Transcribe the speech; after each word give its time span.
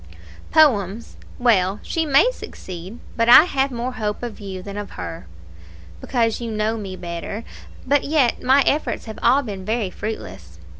"Poems 0.49 1.15
well, 1.37 1.79
she 1.83 2.07
may 2.07 2.31
succeed; 2.31 2.97
but 3.15 3.29
I 3.29 3.43
have 3.43 3.69
more 3.69 3.91
hope 3.91 4.23
of 4.23 4.39
you 4.39 4.63
than 4.63 4.75
of 4.75 4.93
her." 4.97 5.27
"Because 5.99 6.41
you 6.41 6.49
know 6.49 6.75
me 6.75 6.95
better; 6.95 7.43
but 7.85 8.03
yet 8.03 8.41
my 8.41 8.63
efforts 8.65 9.05
have 9.05 9.19
all 9.21 9.43
been 9.43 9.63
very 9.63 9.91
fruitless. 9.91 10.57